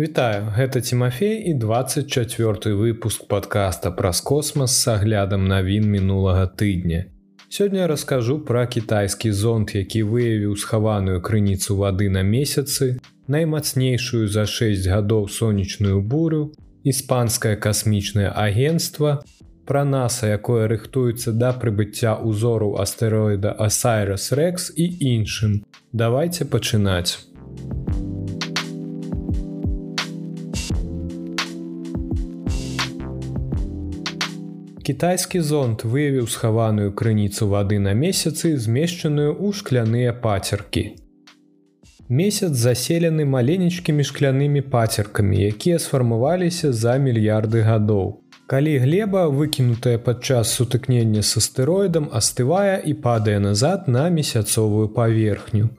Вітаю, 0.00 0.46
гэта 0.56 0.80
Тимофей 0.80 1.50
і 1.50 1.54
24 1.54 2.74
выпуск 2.74 3.26
подкаста 3.28 3.90
праз 3.90 4.20
космас 4.20 4.72
с 4.72 4.88
аглядам 4.88 5.44
навін 5.44 5.90
мінулага 5.90 6.46
тыдня. 6.46 7.04
Сёння 7.50 7.86
раскажу 7.86 8.38
пра 8.40 8.66
кітайскі 8.66 9.32
зонт, 9.32 9.74
які 9.74 10.02
выявіў 10.02 10.56
схаваную 10.56 11.20
крыніцу 11.20 11.76
вады 11.76 12.08
на 12.08 12.22
месяцы, 12.22 12.96
наймацнейшую 13.28 14.28
за 14.28 14.46
6 14.46 14.88
гадоў 14.88 15.28
сонечную 15.28 16.00
бурю, 16.00 16.54
іспанскае 16.82 17.56
касмічнае 17.56 18.32
агенцтва, 18.32 19.20
пра 19.66 19.84
наса, 19.84 20.32
якое 20.32 20.64
рыхтуецца 20.64 21.36
да 21.36 21.52
прыбыцця 21.52 22.16
ўзору 22.16 22.80
астэроіда 22.80 23.52
Асайрас 23.52 24.32
Рекс 24.32 24.72
і 24.72 24.88
іншым. 25.12 25.60
Давайте 25.92 26.48
пачынаць. 26.48 27.20
Кітайскі 34.80 35.40
зонт 35.44 35.82
выявіў 35.84 36.26
схаваную 36.32 36.92
крыніцу 36.96 37.48
вады 37.52 37.78
на 37.78 37.92
месяцы, 37.92 38.56
змешчаную 38.56 39.36
ў 39.36 39.52
шкляныя 39.52 40.14
пацеркі. 40.16 40.96
Месяц 42.08 42.56
заселены 42.56 43.26
маленечкімі 43.28 44.06
шклянымі 44.08 44.62
пацеркамі, 44.72 45.36
якія 45.52 45.78
сфармаваліся 45.78 46.72
за 46.72 46.96
мільярды 46.96 47.60
гадоў. 47.60 48.24
Калі 48.50 48.78
глеба, 48.82 49.28
выкінутая 49.28 50.00
падчас 50.00 50.56
сутыкнення 50.56 51.22
з 51.22 51.36
астэроідам, 51.44 52.08
астывае 52.10 52.80
і 52.82 52.94
падае 53.04 53.38
назад 53.38 53.86
на 53.86 54.08
месяцовую 54.08 54.88
паверхню. 54.96 55.70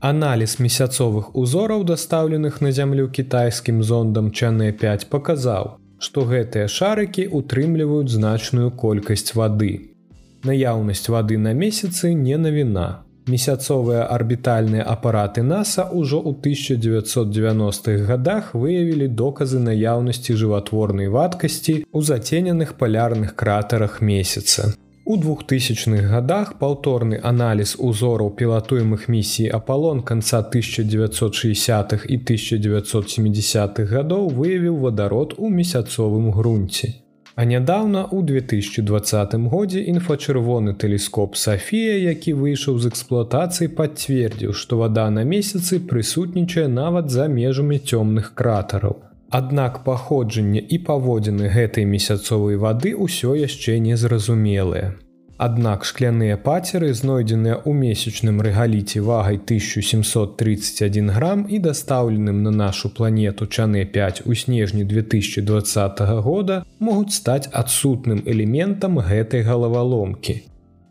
Аналіз 0.00 0.58
месяцовых 0.58 1.36
узораў, 1.36 1.84
дастаўленых 1.84 2.60
на 2.60 2.72
зямлю 2.72 3.06
кітайскім 3.08 3.82
зондам 3.82 4.32
Чанэ 4.32 4.72
5 4.72 5.06
паказаў, 5.12 5.76
што 5.98 6.24
гэтыя 6.30 6.68
шарыкі 6.68 7.26
утрымліваюць 7.38 8.12
значную 8.12 8.70
колькасць 8.70 9.34
вады. 9.34 9.96
Наяўнасць 10.44 11.08
вады 11.08 11.38
на 11.38 11.52
месяцы 11.52 12.14
не 12.14 12.36
навіна. 12.36 13.02
Месяцовыя 13.26 14.06
арбітальныя 14.16 14.86
апараты 14.86 15.42
NASAа 15.42 15.90
ўжо 15.90 16.22
ў 16.22 16.38
1990-х 16.46 18.06
годах 18.06 18.54
выявілі 18.54 19.10
доказы 19.10 19.58
наяўнасці 19.58 20.38
жыватворнай 20.38 21.10
вадкасці 21.10 21.74
ў 21.90 22.00
зацененых 22.06 22.78
палярных 22.78 23.34
кратарах 23.34 23.98
месяца. 24.00 24.76
У 25.08 25.16
2000-х 25.16 26.08
годах 26.10 26.48
паўторны 26.58 27.18
аналіз 27.22 27.76
узораў 27.78 28.32
пілатуемых 28.40 29.04
місій 29.08 29.46
Апалон 29.58 30.00
канца 30.02 30.40
1960-х 30.42 32.08
і 32.10 32.16
1970-х 32.18 33.86
гадоў 33.92 34.26
выявіў 34.34 34.82
вадарод 34.82 35.36
у 35.38 35.52
месяцовым 35.60 36.32
грунце. 36.34 36.90
А 37.36 37.44
нядаўна 37.44 38.04
у 38.10 38.22
2020 38.22 39.34
годзе 39.54 39.86
інфачырвоны 39.94 40.74
тэлескоп 40.74 41.36
Сафія, 41.36 41.94
які 42.10 42.34
выйшаў 42.34 42.82
з 42.82 42.90
эксплуатацыі, 42.90 43.70
пацвердзіў, 43.78 44.58
што 44.58 44.82
вада 44.82 45.06
на 45.10 45.22
месяцы 45.22 45.78
прысутнічае 45.78 46.66
нават 46.66 47.14
за 47.14 47.30
межамі 47.30 47.78
цёмных 47.78 48.34
кратараў. 48.34 49.05
Аднак 49.30 49.82
паходжанне 49.84 50.60
і 50.62 50.78
паводзіны 50.86 51.50
гэтай 51.50 51.84
месяцовай 51.84 52.54
вады 52.62 52.94
ўсё 52.94 53.34
яшчэ 53.34 53.82
незразумелыя. 53.82 54.94
Аднак 55.36 55.84
шкляныя 55.84 56.36
пацеры, 56.38 56.94
знойдзеныя 56.94 57.58
ў 57.60 57.72
месячным 57.74 58.38
рэгаліце 58.40 59.02
вагай 59.02 59.36
1731 59.36 61.10
грам 61.10 61.44
і 61.50 61.58
дастаўленым 61.58 62.42
на 62.46 62.52
нашу 62.54 62.88
планету 62.88 63.46
чаны 63.46 63.84
5 63.84 64.22
у 64.24 64.34
снежні 64.34 64.84
2020 64.84 66.00
года 66.22 66.64
могуць 66.78 67.18
стаць 67.18 67.50
адсутным 67.52 68.22
элементам 68.24 68.96
гэтай 69.02 69.42
галаваломкі. 69.42 70.40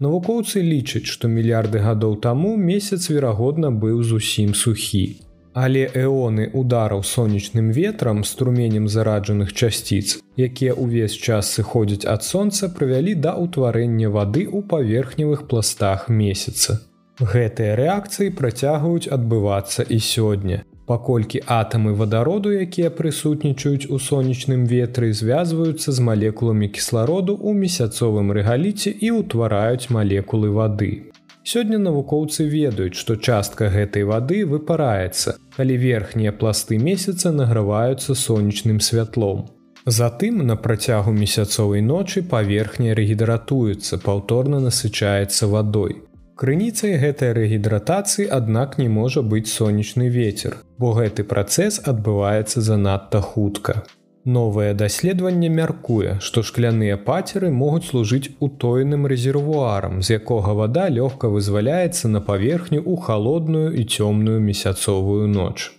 Навукоўцы 0.03 0.59
лічаць, 0.59 1.07
што 1.07 1.31
мільярды 1.31 1.79
гадоў 1.79 2.19
таму 2.19 2.57
месяц 2.59 3.09
верагодна 3.09 3.71
быў 3.71 4.03
зусім 4.03 4.53
сухі. 4.53 5.24
Але 5.55 5.85
эоны 5.95 6.49
удараў 6.51 7.01
сонечным 7.07 7.69
ветрам 7.71 8.25
струменем 8.27 8.89
зараджаных 8.91 9.53
часціц, 9.53 10.19
якія 10.35 10.75
ўвесь 10.75 11.15
час 11.15 11.51
сыходзяць 11.55 12.03
ад 12.03 12.27
сонца, 12.27 12.67
прывялі 12.67 13.15
да 13.15 13.39
ўтварэння 13.39 14.11
вады 14.11 14.43
ў 14.51 14.67
паверхневых 14.67 15.47
пластах 15.47 16.09
месяца. 16.11 16.83
Гэтыя 17.23 17.79
рэакцыі 17.79 18.35
працягваюць 18.35 19.07
адбывацца 19.07 19.87
і 19.87 20.03
сёння. 20.03 20.67
Паколькі 20.85 21.39
атамы 21.47 21.95
вадароду, 21.95 22.51
якія 22.51 22.91
прысутнічаюць 22.91 23.87
у 23.87 23.97
сонечным 23.97 24.67
ветры, 24.67 25.15
звязваюцца 25.15 25.95
з 25.95 26.03
малекуламі 26.03 26.67
кіслароду 26.67 27.39
ў 27.39 27.55
месяцовым 27.63 28.35
рэгаліце 28.35 28.91
і 28.91 29.23
ўтвараюць 29.23 29.87
малекулы 29.87 30.51
вады. 30.51 31.14
Сёння 31.45 31.77
навукоўцы 31.77 32.47
ведаюць, 32.49 32.97
што 32.97 33.15
частка 33.15 33.67
гэтай 33.69 34.03
вады 34.09 34.37
выпараецца, 34.49 35.35
калі 35.57 35.75
верхнія 35.77 36.31
пласты 36.33 36.79
месяца 36.81 37.31
награваюцца 37.31 38.15
сонечным 38.17 38.79
святлом. 38.79 39.45
Затым 39.85 40.41
на 40.47 40.55
працягу 40.55 41.11
месяцовай 41.13 41.85
ночы 41.85 42.23
паверхня 42.23 42.95
рэгідратуецца, 42.97 44.01
паўторна 44.01 44.59
насычаецца 44.59 45.45
вадой. 45.51 46.01
Крыніцай 46.35 46.97
гэтай 46.97 47.31
рэгідратацыі, 47.37 48.25
аднак 48.37 48.79
не 48.81 48.89
можа 48.89 49.21
быць 49.21 49.47
сонечны 49.51 50.09
ветер, 50.09 50.57
бо 50.81 50.97
гэты 50.97 51.23
працэс 51.29 51.77
адбываецца 51.85 52.65
занадта 52.65 53.21
хутка. 53.21 53.83
Новае 54.25 54.73
даследаванне 54.73 55.49
мяркуе, 55.53 56.17
што 56.19 56.41
шкляныя 56.41 56.97
пацеры 56.97 57.51
могуць 57.53 57.85
служыць 57.85 58.31
утоеным 58.45 59.05
рэзервуарам, 59.05 60.01
з 60.01 60.17
якога 60.17 60.55
вада 60.57 60.85
лёгка 60.89 61.29
вызваляецца 61.29 62.09
на 62.09 62.21
паверхню 62.21 62.79
ў 62.81 63.05
халодную 63.05 63.77
і 63.77 63.83
цёмную 63.85 64.39
месяцовую 64.41 65.27
ноч. 65.27 65.69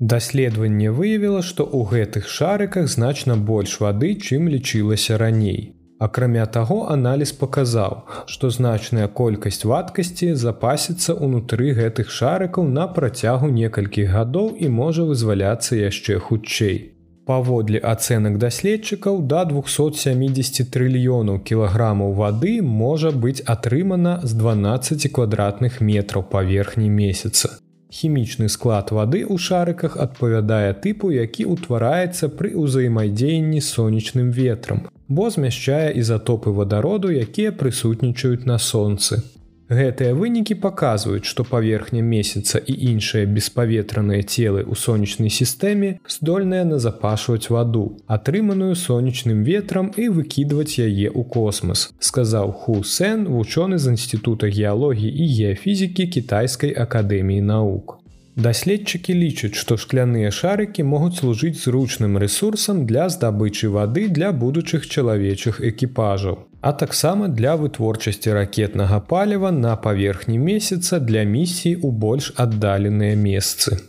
Даследаванне 0.00 0.90
выявіла, 0.90 1.42
што 1.46 1.62
ў 1.62 1.86
гэтых 1.92 2.26
шарыках 2.26 2.90
значна 2.90 3.36
больш 3.36 3.78
вады, 3.78 4.18
чым 4.18 4.50
лічылася 4.50 5.18
раней. 5.22 5.76
Акрамя 6.02 6.46
таго, 6.46 6.80
аналіз 6.90 7.30
паказаў, 7.38 8.00
што 8.26 8.50
значная 8.50 9.06
колькасць 9.06 9.62
вадкасці 9.62 10.32
запасіцца 10.34 11.14
ўнутры 11.14 11.70
гэтых 11.78 12.10
шарыкаў 12.10 12.66
на 12.66 12.88
працягу 12.96 13.52
некалькіх 13.60 14.10
гадоў 14.10 14.56
і 14.58 14.72
можа 14.80 15.06
вызваляцца 15.06 15.78
яшчэ 15.78 16.18
хутчэй. 16.18 16.91
Паводле 17.24 17.78
ацэнак 17.78 18.38
даследчыкаў 18.42 19.18
да 19.32 19.44
270 19.46 20.70
трыльёнаў 20.74 21.38
кілаграмаў 21.50 22.14
вады 22.18 22.54
можа 22.62 23.12
быць 23.24 23.44
атрымана 23.54 24.14
з 24.22 24.34
12 24.40 25.06
квадратных 25.18 25.80
метраў 25.80 26.24
паверхні 26.32 26.88
месяца. 26.90 27.58
Хімічны 27.92 28.48
склад 28.48 28.90
вады 28.90 29.20
ў 29.22 29.38
шарыках 29.38 29.94
адпавядае 30.04 30.72
тыпу, 30.84 31.12
які 31.14 31.46
ўтвараецца 31.54 32.32
пры 32.40 32.56
ўзаемадзеянні 32.58 33.60
сонечным 33.60 34.32
ветрам, 34.38 34.88
бо 35.06 35.28
змяшчае 35.30 35.92
ізатопы 36.02 36.50
вадароду, 36.50 37.12
якія 37.12 37.52
прысутнічаюць 37.52 38.48
на 38.50 38.58
сонцы. 38.58 39.22
Гэтыя 39.72 40.12
вынікі 40.12 40.54
паказваюць, 40.62 41.24
што 41.24 41.44
паверхня 41.48 42.02
месяца 42.04 42.60
і 42.60 42.74
іншыя 42.92 43.28
беспаветраныя 43.36 44.20
целы 44.20 44.64
ў 44.68 44.76
сонечнай 44.76 45.32
сістэме 45.32 45.92
здольныя 46.14 46.66
назапашваць 46.68 47.48
ваду, 47.54 47.84
атрыманую 48.16 48.76
сонечным 48.76 49.40
ветрам 49.48 49.88
і 49.96 50.10
выкідваць 50.18 50.76
яе 50.76 51.08
ў 51.08 51.24
космас, 51.24 51.86
сказаў 52.10 52.52
Ху 52.52 52.82
Сэн, 52.84 53.24
вучоны 53.32 53.80
з 53.80 53.96
інстытута 53.96 54.52
геалогіі 54.52 55.08
і 55.08 55.32
геафізікі 55.40 56.08
кітайскай 56.18 56.76
акадэміі 56.84 57.40
навук. 57.40 57.98
Даследчыкі 58.36 59.16
лічаць, 59.16 59.56
што 59.56 59.80
шкляныя 59.80 60.28
шарыкі 60.32 60.84
могуць 60.84 61.16
служыць 61.24 61.64
зручным 61.64 62.20
рэсурсам 62.20 62.84
для 62.84 63.08
здабычы 63.08 63.72
вады 63.72 64.08
для 64.08 64.32
будучых 64.32 64.88
чалавечых 64.88 65.64
экіпажаў, 65.72 66.40
а 66.62 66.72
таксама 66.72 67.28
для 67.28 67.56
вытворчасці 67.58 68.32
ракетнага 68.32 69.00
паліва 69.00 69.50
на 69.50 69.76
паверхні 69.76 70.38
месяца 70.38 70.98
для 70.98 71.22
місій 71.22 71.74
у 71.76 71.90
больш 71.90 72.32
аддаленыя 72.36 73.16
месцы. 73.18 73.82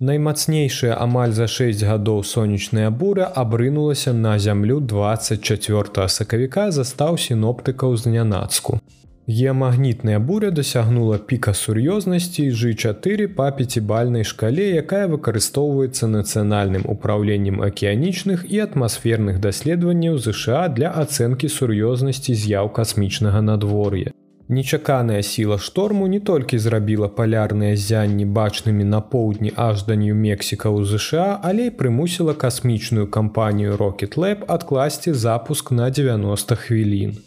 Наймацнейшая 0.00 0.94
амаль 0.94 1.32
за 1.32 1.48
6 1.48 1.82
гадоў 1.82 2.22
сонечная 2.24 2.90
буря 2.90 3.24
абрынулася 3.24 4.12
на 4.12 4.38
зямлю 4.38 4.80
24 4.80 6.08
сакавіка 6.08 6.70
застаў 6.70 7.18
сіноптыкаў 7.18 7.96
з 7.96 8.06
нянацку. 8.06 8.80
Геамагнітная 9.28 10.18
буря 10.18 10.50
дасягнула 10.50 11.18
піка 11.18 11.52
сур'ёзнасці 11.52 12.44
G4 12.60 13.26
па 13.36 13.50
пяцібальнай 13.58 14.24
шкале, 14.24 14.68
якая 14.72 15.04
выкарыстоўваецца 15.14 16.08
нацыянальным 16.08 16.88
управленнем 16.88 17.60
акіянічных 17.60 18.46
і 18.48 18.62
атмасферных 18.64 19.36
даследаванняў 19.44 20.16
ЗША 20.16 20.62
для 20.72 20.94
ацэнкі 21.04 21.52
сур'ёзнасці 21.58 22.32
з'яў 22.32 22.72
касмічнага 22.72 23.44
надвор'я. 23.44 24.16
Нечаканая 24.48 25.20
сіла 25.20 25.58
шторму 25.58 26.06
не 26.08 26.24
толькі 26.24 26.56
зрабіла 26.56 27.12
палярныя 27.12 27.76
зянні 27.76 28.24
бачнымі 28.24 28.84
на 28.96 29.04
поўдні 29.04 29.52
аж 29.56 29.84
да 29.84 29.92
нью-мексіка 29.92 30.72
ў 30.72 30.88
ЗША, 30.88 31.40
але 31.44 31.68
і 31.68 31.76
прымусіла 31.76 32.32
касмічную 32.32 33.12
кампанію 33.12 33.76
Rocket 33.76 34.16
Lab 34.16 34.48
адкласці 34.48 35.12
запуск 35.12 35.72
на 35.72 35.90
90 35.90 36.56
хвілін. 36.56 37.18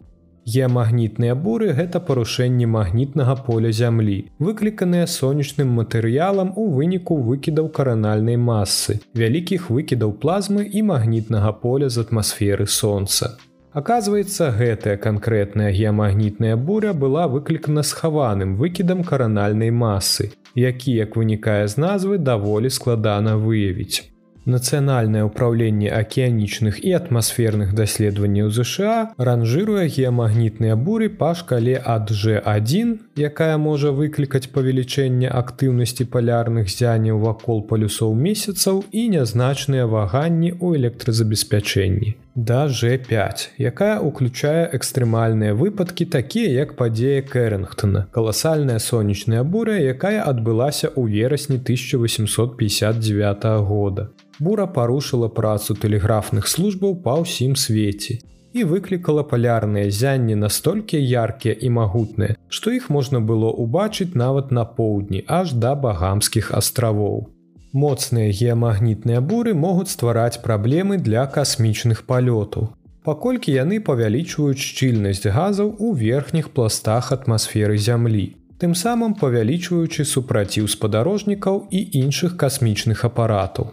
Геамагнітныя 0.49 1.35
буры 1.35 1.69
гэта 1.77 1.99
парушэнне 2.01 2.65
магнітнага 2.65 3.35
поля 3.45 3.71
зямлі, 3.71 4.17
выкліканыя 4.39 5.05
сонечным 5.05 5.69
матэрыялам 5.77 6.53
у 6.57 6.65
выніку 6.73 7.17
выкідаў 7.21 7.69
каранальнай 7.69 8.41
масы, 8.41 8.99
вялікіх 9.13 9.69
выкідаў 9.69 10.17
плазмы 10.17 10.65
і 10.65 10.81
магнітнага 10.89 11.53
поля 11.53 11.89
з 11.89 12.01
атмасферы 12.01 12.65
сонца. 12.65 13.37
Аказваецца, 13.71 14.51
гэтая 14.51 14.97
канкрэтная 14.97 15.71
геамагнітная 15.71 16.57
буря 16.57 16.91
была 16.93 17.27
выклікана 17.27 17.83
схаваным 17.83 18.57
выкідам 18.57 19.03
каранальнай 19.03 19.71
масы, 19.71 20.33
які, 20.55 20.91
як 20.91 21.15
вынікае 21.15 21.67
з 21.67 21.77
назвы, 21.77 22.17
даволі 22.17 22.69
складана 22.69 23.37
выявіць. 23.37 24.10
Нацыянальнае 24.45 25.21
ўправленне 25.29 25.89
акіянічных 25.93 26.81
і 26.81 26.93
атмасферных 26.97 27.73
даследаванняў 27.77 28.49
ЗША 28.49 29.13
ранжыруе 29.21 29.85
геамагнітныя 29.85 30.73
буры 30.73 31.09
па 31.19 31.35
шкале 31.37 31.77
ад 31.77 32.09
G1, 32.09 32.95
якая 33.21 33.57
можа 33.61 33.91
выклікаць 33.93 34.49
павелічэнне 34.55 35.29
актыўнасці 35.29 36.09
палярных 36.15 36.73
зяняў 36.73 37.21
вакол 37.21 37.61
палюсоў 37.69 38.17
месяцаў 38.17 38.81
і 38.89 39.03
нязначныя 39.13 39.85
ваганні 39.85 40.57
ў 40.57 40.81
электразабеспячэнні. 40.81 42.17
Да 42.33 42.65
G5, 42.65 43.61
якая 43.61 43.99
ўключае 44.01 44.73
экстрэмальныя 44.73 45.53
выпадкі 45.53 46.09
такія 46.09 46.49
як 46.65 46.73
падзея 46.81 47.21
Кэрынгтона, 47.21 48.07
каласальная 48.09 48.79
сонечная 48.79 49.43
буря, 49.43 49.77
якая 49.77 50.25
адбылася 50.25 50.89
ў 50.89 51.21
верасні 51.21 51.61
1859 51.61 53.45
года 53.69 54.09
бура 54.41 54.65
парушыла 54.75 55.29
працу 55.39 55.77
тэлеграфных 55.77 56.49
службаў 56.49 56.97
па 57.05 57.15
ўсім 57.21 57.53
свеце 57.63 58.17
і 58.53 58.63
выклікала 58.71 59.23
палярныя 59.23 59.91
зянні 59.97 60.35
настолькі 60.35 60.99
яркія 60.99 61.53
і 61.55 61.69
магутныя, 61.77 62.35
што 62.49 62.73
іх 62.77 62.89
можна 62.89 63.21
было 63.21 63.51
ўбачыць 63.65 64.11
нават 64.23 64.51
на 64.51 64.65
поўдні 64.65 65.23
аж 65.27 65.53
да 65.65 65.75
багамскіх 65.85 66.51
астравоў. 66.59 67.29
Моцныя 67.71 68.33
геамагнітныя 68.35 69.21
буры 69.21 69.53
могуць 69.55 69.93
ствараць 69.93 70.41
праблемы 70.43 70.97
для 70.97 71.23
касмічных 71.37 72.03
палётаў. 72.09 72.67
Паколькі 73.07 73.53
яны 73.55 73.79
павялічваюць 73.79 74.59
шчыльнасць 74.59 75.25
газаў 75.25 75.71
у 75.79 75.93
верхніх 75.95 76.51
пластах 76.57 77.13
атмасферы 77.15 77.77
зямлі, 77.77 78.25
тым 78.59 78.75
самым 78.75 79.15
павялічваючы 79.21 80.05
супраціў 80.05 80.67
спадарожнікаў 80.67 81.63
і 81.71 81.79
іншых 82.03 82.35
касмічных 82.43 83.05
апаратаў. 83.07 83.71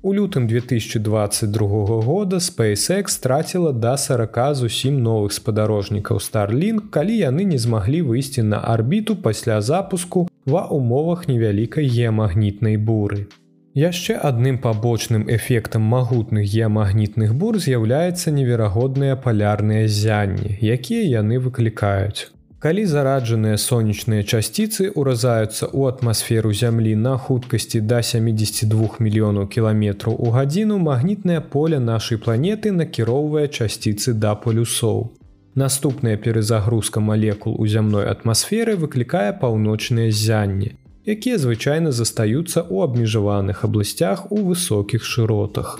У 0.00 0.12
лютым 0.12 0.46
2022 0.46 2.02
года 2.02 2.36
SpaceX 2.36 3.08
страціла 3.08 3.72
да 3.72 3.96
40 3.96 4.54
зусім 4.54 5.02
новых 5.02 5.32
спадарожнікаў 5.32 6.22
Starlink, 6.22 6.86
калі 6.90 7.18
яны 7.18 7.42
не 7.42 7.58
змаглі 7.58 8.02
выйсці 8.02 8.42
на 8.42 8.62
арбіту 8.62 9.16
пасля 9.16 9.60
запуску 9.60 10.28
ва 10.46 10.70
умовах 10.70 11.26
невялікай 11.26 11.90
геамагнітнай 11.90 12.76
буры. 12.76 13.26
Яшчэ 13.74 14.14
адным 14.22 14.62
пабочным 14.62 15.26
эфектам 15.26 15.82
магутных 15.82 16.46
геамагнітных 16.46 17.34
бур 17.34 17.58
з'яўляецца 17.58 18.30
неверагодныя 18.30 19.18
палярныя 19.18 19.88
зянні, 19.88 20.62
якія 20.62 21.02
яны 21.22 21.42
выклікаюць. 21.42 22.30
Калі 22.58 22.82
зараджаныя 22.90 23.54
сонечныя 23.54 24.24
часціцы 24.26 24.88
ўразаюцца 24.90 25.70
ў 25.70 25.94
атмасферу 25.94 26.50
зямлі 26.60 26.94
на 26.98 27.12
хуткасці 27.14 27.80
да 27.90 28.00
72 28.02 28.98
мільёнаў 28.98 29.44
кіламетраў 29.46 30.16
у 30.18 30.32
гадзіну 30.34 30.78
магнітнае 30.82 31.38
поле 31.52 31.78
нашай 31.78 32.18
планеты 32.24 32.72
накіроўвае 32.74 33.46
часціцы 33.46 34.14
да 34.24 34.34
полюсоў. 34.34 35.06
Наступная 35.54 36.16
перезагрузка 36.24 36.98
малекул 36.98 37.54
у 37.54 37.66
зямной 37.74 38.10
атмасферы 38.10 38.74
выклікае 38.74 39.38
паўночныя 39.38 40.10
зянні, 40.10 40.74
якія 41.06 41.38
звычайна 41.38 41.92
застаюцца 41.94 42.66
ў 42.66 42.82
абмежаваных 42.90 43.62
абласцях 43.68 44.32
у 44.32 44.42
высокіх 44.48 45.06
шыротах. 45.06 45.78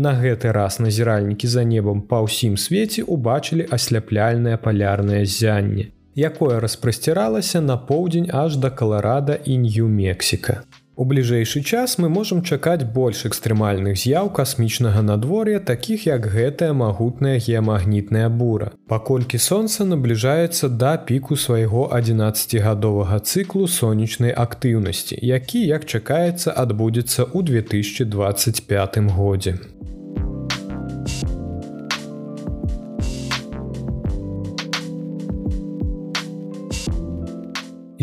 На 0.00 0.16
гэты 0.16 0.56
раз 0.56 0.80
назіральнікі 0.80 1.52
за 1.56 1.68
небам 1.68 2.00
па 2.00 2.24
ўсім 2.24 2.56
свеце 2.56 3.04
ўбачылі 3.04 3.68
асляпляльнае 3.68 4.56
палярнае 4.56 5.20
зянне 5.28 5.92
якое 6.16 6.60
распрасціралася 6.60 7.60
на 7.60 7.76
поўдзень 7.76 8.30
аж 8.32 8.56
да 8.56 8.70
каларада 8.70 9.38
і 9.44 9.58
нью-мексіка. 9.58 10.62
У 10.96 11.04
бліжэйшы 11.10 11.60
час 11.66 11.96
мы 11.98 12.08
можам 12.08 12.40
чакаць 12.46 12.86
больш 12.96 13.24
экстрэмальных 13.26 13.98
з'яў 13.98 14.30
касмічнага 14.30 15.02
надвор'я, 15.02 15.58
такіх 15.58 16.06
як 16.06 16.28
гэтая 16.30 16.70
магутная 16.72 17.34
геамагнітная 17.42 18.28
бура. 18.30 18.70
Паколькі 18.86 19.38
сонца 19.42 19.82
набліжаецца 19.84 20.70
да 20.70 20.94
піку 20.96 21.34
свайго 21.34 21.90
11гадовага 21.90 23.18
цыклу 23.18 23.66
сонечнай 23.66 24.30
актыўнасці, 24.30 25.18
які, 25.18 25.66
як 25.66 25.82
чакаецца, 25.84 26.54
адбудзецца 26.54 27.26
ў 27.26 27.42
2025 27.42 29.02
годзе. 29.18 29.58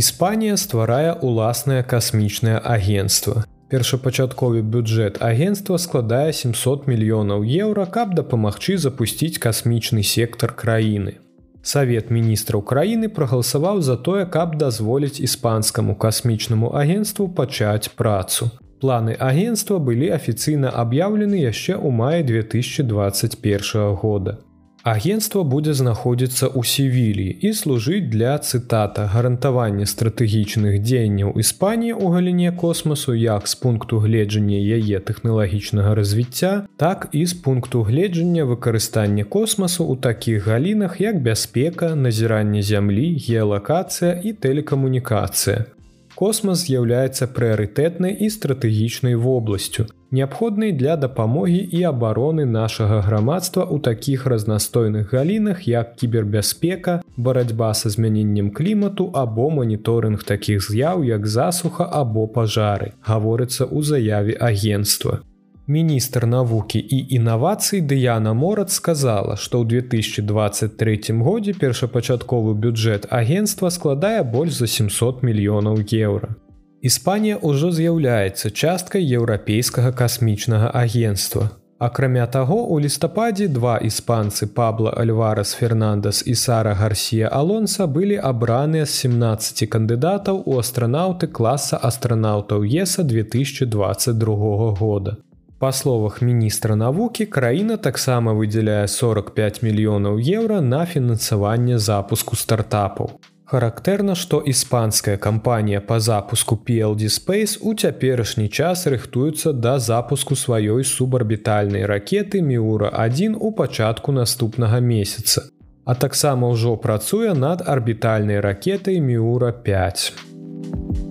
Іспанія 0.01 0.57
стварае 0.57 1.13
уласнае 1.13 1.81
касмічнае 1.83 2.57
агенцтва. 2.75 3.43
Першапачатковы 3.69 4.63
бюджэт 4.75 5.19
агенства 5.27 5.77
складае 5.83 6.33
700 6.33 6.87
мільёнаў 6.89 7.45
еўра, 7.45 7.85
каб 7.97 8.15
дапамагчы 8.17 8.77
запусціць 8.81 9.37
касмічны 9.45 10.01
сектар 10.01 10.55
краіны. 10.63 11.13
Савет 11.61 12.09
міністраў 12.09 12.65
краіны 12.71 13.13
прагаласаваў 13.17 13.85
за 13.85 13.97
тое, 14.09 14.25
каб 14.25 14.57
дазволіць 14.63 15.21
іспанскаму 15.21 15.93
касмічнаму 15.93 16.73
агенству 16.83 17.29
пачаць 17.29 17.93
працу. 18.01 18.49
Планы 18.81 19.13
агенства 19.13 19.77
былі 19.77 20.09
афіцыйна 20.17 20.73
аб'яўлены 20.83 21.45
яшчэ 21.45 21.77
ў 21.77 21.93
маі 21.93 22.25
2021 22.25 23.93
года. 24.01 24.41
Агенцтва 24.83 25.43
будзе 25.45 25.73
знаходзіцца 25.77 26.47
ў 26.57 26.65
севіліі 26.65 27.33
і 27.45 27.49
служыць 27.53 28.09
для 28.09 28.33
цытата 28.41 29.05
гарантавання 29.13 29.85
стратэгічных 29.85 30.81
дзеянняў 30.81 31.37
Іспаніі 31.37 31.93
ў 31.93 32.09
галіне 32.09 32.49
космасу 32.57 33.13
як 33.13 33.45
з 33.45 33.53
пункту 33.61 34.01
гледжання 34.01 34.57
яе 34.57 34.97
тэхналагічнага 34.97 35.93
развіцця, 35.93 36.65
так 36.81 37.13
і 37.13 37.21
з 37.29 37.37
пункту 37.45 37.83
гледжання 37.85 38.49
выкарыстання 38.49 39.21
космасу 39.21 39.85
ў 39.85 40.01
такіх 40.01 40.49
галінах 40.49 40.97
як 40.97 41.21
бяспека, 41.21 41.93
назіранне 41.93 42.65
зямлі, 42.65 43.21
геалакацыя 43.21 44.17
і 44.25 44.33
тэлекамунікацыя. 44.33 45.69
Космас 46.17 46.65
з'яўляецца 46.65 47.29
прыярытэтнай 47.29 48.17
і 48.17 48.33
стратэгічнай 48.33 49.13
вобласцю, 49.13 49.85
неабходнай 50.11 50.71
для 50.71 50.95
дапамогі 50.95 51.63
і 51.71 51.83
абароны 51.87 52.45
нашага 52.45 53.01
грамадства 53.01 53.63
ў 53.63 53.79
такіх 53.79 54.27
разнастойных 54.27 55.15
галінах, 55.15 55.67
як 55.67 55.95
кібербяспека, 55.95 57.01
барацьба 57.17 57.73
са 57.73 57.89
змяненнем 57.89 58.51
клімату 58.51 59.09
або 59.13 59.49
маніторынг 59.49 60.23
такіх 60.23 60.61
з'яў, 60.67 61.03
як 61.03 61.27
засуха 61.27 61.87
або 61.87 62.27
пажары, 62.27 62.93
гаворыцца 63.01 63.65
ў 63.65 63.81
заяве 63.81 64.35
агенства. 64.35 65.23
Міністр 65.67 66.25
навукі 66.25 66.79
і 66.79 67.15
інавацый 67.15 67.81
Дыяна 67.81 68.33
Морат 68.33 68.71
сказала, 68.71 69.37
што 69.37 69.63
ў 69.63 69.87
2023 69.87 71.15
годзе 71.23 71.53
першапачатковы 71.53 72.53
бюджэт 72.53 73.07
агенства 73.09 73.69
складае 73.69 74.23
больш 74.23 74.59
за 74.59 74.67
700 74.67 75.23
мільёнаў 75.23 75.79
еўра. 75.87 76.35
Іспанія 76.81 77.37
ўжо 77.45 77.67
з'яўляецца 77.69 78.49
часткай 78.49 79.03
еўрапейскага 79.05 79.91
касмічнага 79.93 80.71
агенства. 80.73 81.51
Акрамя 81.77 82.25
таго, 82.25 82.57
у 82.73 82.79
лістападзе 82.81 83.47
два 83.47 83.77
іспанцы 83.77 84.47
Пабло 84.49 84.89
Альварас 84.89 85.53
Фернандас 85.53 86.23
і 86.25 86.33
Сара 86.35 86.73
Гарсія 86.73 87.29
Алонса 87.29 87.85
былі 87.85 88.17
абраныя 88.17 88.85
з 88.85 88.97
17 89.05 89.69
кандыдатаў 89.69 90.41
у 90.45 90.57
астранаўты 90.57 91.29
класа 91.29 91.77
астранаўтаў 91.77 92.65
ЕСа 92.65 93.03
2022 93.03 94.73
года. 94.81 95.17
Па 95.59 95.71
словах 95.71 96.21
міністра 96.21 96.75
навукі 96.75 97.25
краіна 97.25 97.77
таксама 97.77 98.33
выдзяляе 98.33 98.87
45 98.87 99.61
мільёнаў 99.61 100.17
еўра 100.17 100.61
на 100.61 100.85
фінансаванне 100.85 101.77
запуску 101.77 102.35
стартапаў. 102.35 103.21
Характэрна, 103.51 104.15
што 104.15 104.39
іспанская 104.39 105.17
кампанія 105.17 105.81
па 105.83 105.99
запуску 105.99 106.55
PLD 106.55 107.11
Space 107.11 107.59
у 107.59 107.75
цяперашні 107.75 108.47
час 108.47 108.87
рыхтуецца 108.87 109.51
да 109.51 109.75
запуску 109.79 110.39
сваёй 110.39 110.87
субарбітальнай 110.87 111.83
ракеты 111.83 112.39
Міура 112.39 112.87
1 112.95 113.35
у 113.35 113.51
пачатку 113.51 114.11
наступнага 114.11 114.79
месяца. 114.79 115.51
а 115.85 115.95
таксама 115.95 116.47
ўжо 116.47 116.77
працуе 116.77 117.33
над 117.33 117.67
арбітальнай 117.67 118.39
ракетай 118.39 119.01
Мюра 119.01 119.51
5. 119.51 121.10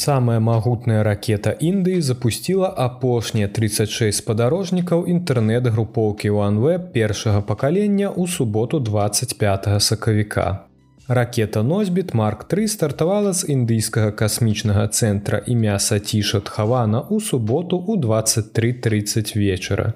Самая 0.00 0.40
магутная 0.40 1.02
ракета 1.04 1.50
Індыі 1.60 2.00
запусціла 2.00 2.68
апошнія 2.84 3.48
36 3.48 4.16
спадарожнікаў 4.16 5.04
інтэрнэт-групоўкі 5.04 6.30
OneWeb 6.32 6.86
першага 6.94 7.42
пакалення 7.44 8.08
ў 8.08 8.24
суботу 8.24 8.80
25 8.80 9.68
сакавіка. 9.76 10.64
Ракета 11.08 11.62
носьбіт 11.62 12.14
Марк 12.14 12.48
3 12.48 12.68
стартавала 12.68 13.36
з 13.36 13.44
індыйскага 13.52 14.16
касмічнага 14.16 14.88
цэнтра 14.88 15.44
імя 15.44 15.76
Саціша 15.76 16.40
Тхавана 16.40 17.04
ў 17.04 17.20
суботу 17.20 17.76
ў 17.76 18.00
23:30 18.00 19.36
вечара. 19.36 19.92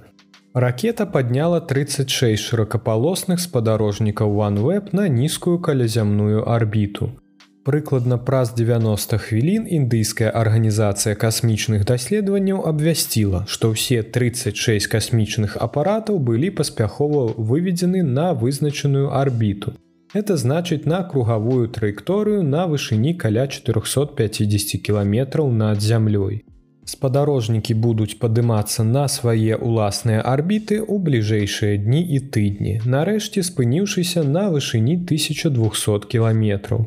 Ракета 0.53 1.09
падняла 1.09 1.65
36 1.65 2.45
шырокапалосных 2.45 3.41
спадарожнікаў 3.41 4.29
OneWeb 4.37 4.93
на 4.93 5.09
нізкую 5.09 5.65
калязямную 5.65 6.45
арбіту. 6.45 7.24
Прыкладна 7.65 8.19
праз 8.21 8.51
90 8.53 9.17
хвілін 9.25 9.63
індыйская 9.65 10.29
арганізацыя 10.29 11.17
касмічных 11.17 11.87
даследаванняў 11.89 12.59
абвясціла, 12.69 13.39
што 13.49 13.71
ўсе 13.73 14.03
36 14.05 14.85
касмічных 14.93 15.57
апаратаў 15.67 16.19
былі 16.21 16.51
паспяхова 16.59 17.23
выведзены 17.39 18.03
на 18.05 18.35
вызначаную 18.37 19.17
арбіту. 19.17 19.73
Это 20.13 20.37
значыць 20.37 20.85
на 20.85 20.99
кругавую 21.09 21.73
траекторыю 21.73 22.43
на 22.45 22.67
вышыні 22.69 23.15
каля 23.17 23.47
450 23.49 24.85
кіламетраў 24.85 25.49
над 25.49 25.81
зямлёй. 25.81 26.45
Спадарожнікі 26.85 27.73
будуць 27.81 28.19
падымацца 28.21 28.85
на 28.85 29.07
свае 29.09 29.57
ўласныя 29.57 30.21
арбіты 30.21 30.85
ў 30.85 31.01
бліжэйшыя 31.01 31.81
дні 31.81 32.05
і 32.13 32.21
тыдні, 32.29 32.75
нарэшце 32.85 33.41
спыніўшыся 33.41 34.21
на 34.37 34.53
вышыні 34.53 35.01
1200 35.01 36.13
кіламетраў 36.13 36.85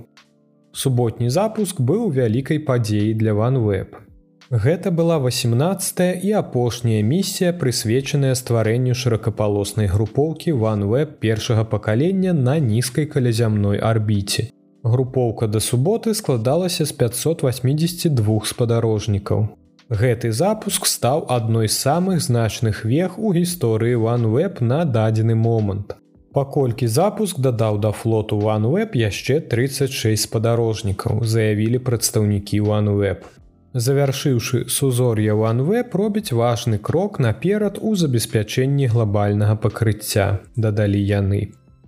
суботні 0.74 1.30
запуск 1.30 1.82
быў 1.82 2.12
вялікай 2.12 2.60
падзеяй 2.60 3.14
для 3.14 3.34
OneWeb. 3.34 4.08
Гэта 4.50 4.92
была 4.92 5.20
18 5.20 6.24
і 6.24 6.32
апошняя 6.32 7.04
місія, 7.04 7.52
прысвечаная 7.52 8.32
стварэнню 8.32 8.96
шыракапалоснай 8.96 9.92
групоўкі 9.92 10.54
OneWeb 10.54 11.20
першага 11.20 11.66
пакалення 11.66 12.34
на 12.34 12.60
нізкай 12.60 13.06
калязямной 13.06 13.78
арбіце. 13.78 14.48
Групоўка 14.84 15.48
да 15.48 15.60
суботы 15.60 16.14
складалася 16.14 16.86
з 16.86 16.92
582 16.92 18.40
спадарожнікаў. 18.46 19.48
Гэты 19.90 20.32
запуск 20.32 20.86
стаў 20.86 21.28
адной 21.28 21.68
з 21.68 21.76
самых 21.76 22.24
значных 22.24 22.86
вех 22.86 23.20
у 23.20 23.34
гісторыі 23.36 24.00
OneWeb 24.00 24.64
на 24.64 24.86
дадзены 24.86 25.36
момант 25.36 25.96
паколькі 26.38 26.86
запуск 26.86 27.40
дадаў 27.42 27.80
да 27.82 27.90
флоту 27.92 28.38
OneWeb 28.38 28.94
яшчэ 28.94 29.40
36 29.50 30.30
спадарожнікаў 30.30 31.26
заявілі 31.26 31.82
прадстаўнікі 31.90 32.62
OneWeb. 32.62 33.26
Завяршыўшы 33.74 34.70
сузор'я 34.70 35.34
OneWeb 35.34 35.98
робіць 36.02 36.32
важны 36.32 36.78
крок 36.78 37.18
наперад 37.20 37.80
у 37.82 37.96
забеспячэнні 37.96 38.86
глобальнага 38.94 39.56
пакрыцця, 39.64 40.28
дадалі 40.56 41.02
яны. 41.02 41.42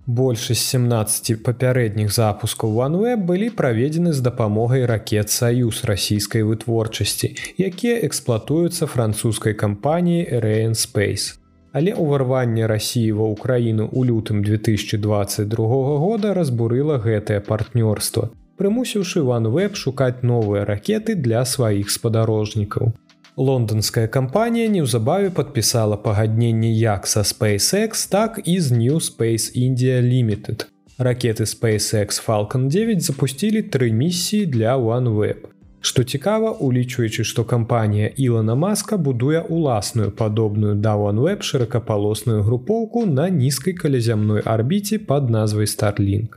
Большасць 0.06 0.66
17 0.74 1.42
папярэдніх 1.46 2.10
запускаў 2.10 2.74
OneWeb 2.86 3.22
былі 3.30 3.50
праведзены 3.54 4.12
з 4.12 4.20
дапамогай 4.26 4.86
ракет 4.90 5.30
саюз 5.30 5.84
расійскай 5.90 6.42
вытворчасці, 6.42 7.34
якія 7.70 8.02
эксплуатуюцца 8.10 8.90
французскай 8.90 9.54
кампаніяй 9.54 10.26
RN 10.42 10.74
Space. 10.74 11.39
Але 11.72 11.94
ўварванне 11.94 12.66
рассіі 12.66 13.14
ва 13.14 13.30
ўкраіну 13.30 13.86
ў 13.94 14.10
лютым 14.10 14.42
2022 14.42 15.54
года 16.02 16.34
разбурыла 16.34 16.98
гэтае 16.98 17.38
партнёрства, 17.46 18.30
прымусіўшы 18.58 19.22
OneWeb 19.22 19.78
шукаць 19.78 20.26
новыя 20.26 20.66
ракеты 20.66 21.14
для 21.14 21.44
сваіх 21.46 21.94
спадарожнікаў. 21.94 22.90
Лондонская 23.38 24.08
кампанія 24.08 24.66
неўзабаве 24.68 25.30
падпісала 25.30 25.96
пагадненне 25.96 26.74
як 26.74 27.06
са 27.06 27.22
SpaceX, 27.22 28.10
так 28.10 28.42
і 28.44 28.58
з 28.60 28.72
New 28.72 28.98
Space 28.98 29.54
India 29.54 30.02
Limited. 30.02 30.66
Ракеты 30.98 31.46
SpaceX 31.46 32.18
Falcon 32.18 32.66
9 32.68 33.00
запусцілі 33.02 33.62
тры 33.62 33.92
місіі 33.92 34.46
для 34.46 34.76
OneWeb. 34.76 35.59
Што 35.80 36.04
цікава, 36.04 36.50
улічваючы, 36.60 37.24
што 37.24 37.44
кампанія 37.44 38.12
Ілана 38.16 38.54
Маска 38.54 38.96
будуе 39.00 39.40
ўласную 39.48 40.10
падобную 40.12 40.74
да 40.76 40.92
OneWeb 41.00 41.40
шыракапалосную 41.40 42.42
групоўку 42.44 43.06
на 43.06 43.30
нізкай 43.30 43.72
калязямной 43.72 44.44
арбіце 44.44 44.98
пад 44.98 45.30
назвай 45.30 45.64
Starlink. 45.64 46.36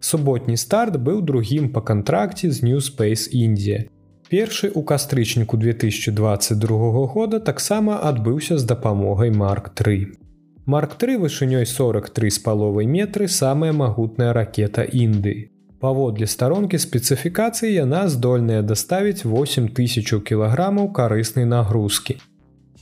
Суботні 0.00 0.56
старт 0.56 0.96
быў 0.96 1.20
другім 1.20 1.68
па 1.68 1.80
кантракце 1.80 2.50
з 2.50 2.64
New 2.64 2.80
Space 2.80 3.28
India. 3.36 3.84
Першы 4.32 4.72
ў 4.72 4.80
кастрычніку 4.88 5.60
2022 5.60 7.06
года 7.12 7.40
таксама 7.40 8.00
адбыўся 8.00 8.56
з 8.56 8.64
дапамогай 8.64 9.30
Марк 9.30 9.68
3. 9.76 10.16
Марк 10.64 10.96
3 10.96 11.20
вышынёй 11.20 11.66
43 11.66 12.30
з 12.30 12.38
паловай 12.38 12.86
метры 12.86 13.28
самая 13.28 13.72
магутная 13.76 14.32
ракета 14.32 14.82
Індыі. 14.82 15.52
Паводле 15.82 16.26
старонкі 16.30 16.78
спецыфікацыі 16.78 17.68
яна 17.74 18.06
здольная 18.06 18.62
даставіць 18.62 19.26
8000 19.26 20.20
кілаграмаў 20.28 20.92
карыснай 20.98 21.48
нагрузкі. 21.52 22.14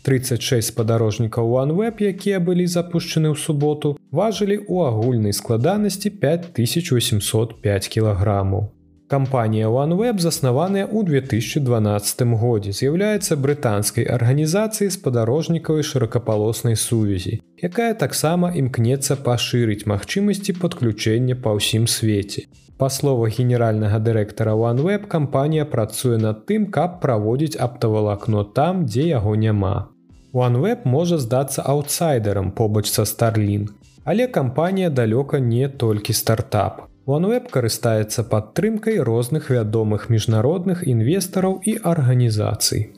36 0.04 0.69
спадарожнікаў 0.73 1.49
OneWeb, 1.62 1.97
якія 2.04 2.40
былі 2.45 2.66
запущены 2.69 3.33
ў 3.33 3.40
суботу, 3.40 3.97
важылі 4.12 4.61
ў 4.69 4.92
агульнай 4.92 5.33
складанасці 5.33 6.12
5805 6.21 7.88
кілаграмаў. 7.88 8.69
Кампанія 9.11 9.67
OneWeb 9.67 10.21
заснаваная 10.23 10.87
ў 10.87 11.02
2012 11.02 12.21
годзе 12.38 12.71
з'яўляецца 12.71 13.35
брытанскай 13.35 14.07
арганізацыяй 14.07 14.87
спадарожнікавай 14.95 15.83
шыракапалоснай 15.83 16.79
сувязі, 16.79 17.43
якая 17.59 17.99
таксама 17.99 18.55
імкнецца 18.55 19.17
пашырыць 19.26 19.83
магчымасці 19.90 20.55
падключэння 20.62 21.35
па 21.43 21.59
ўсім 21.59 21.90
свеце. 21.90 22.47
Па 22.79 22.87
словах 22.87 23.35
генеральнага 23.43 23.99
дырэктара 23.99 24.55
OneWeb 24.55 25.11
кампанія 25.11 25.67
працуе 25.67 26.14
над 26.14 26.47
тым, 26.47 26.71
каб 26.71 27.02
праводзіць 27.02 27.59
аптавалакно 27.59 28.45
там, 28.61 28.87
дзе 28.87 29.11
яго 29.11 29.35
няма. 29.35 29.90
OneWeb 30.31 30.87
можа 30.87 31.19
здацца 31.19 31.67
аўтсайдерам 31.67 32.55
побач 32.55 32.87
са 32.87 33.02
Starlin, 33.02 33.67
але 34.07 34.31
кампанія 34.31 34.87
далёка 34.87 35.43
не 35.43 35.67
толькі 35.67 36.14
стартап. 36.14 36.87
OneWeb 37.07 37.49
карыстаецца 37.49 38.25
падтрымкай 38.28 39.00
розных 39.00 39.49
вядомых 39.50 40.11
міжнародных 40.12 40.85
інвестараў 40.85 41.61
і 41.64 41.78
арганізацый. 41.80 42.92